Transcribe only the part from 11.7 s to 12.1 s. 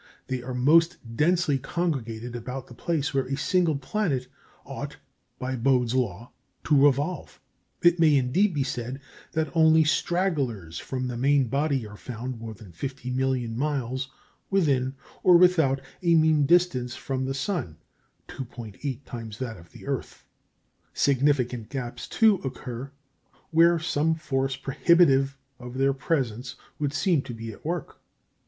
are